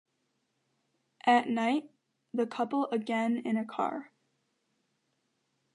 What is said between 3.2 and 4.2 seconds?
in a car.